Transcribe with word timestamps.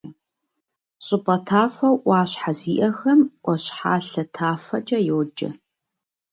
ЩӀыпӀэ 1.05 1.37
тафэу 1.47 1.95
Ӏуащхьэ 2.03 2.51
зиӀэхэм— 2.59 3.19
Ӏуащхьалъэ 3.43 4.23
тафэкӀэ 4.33 4.99
йоджэ. 5.07 5.49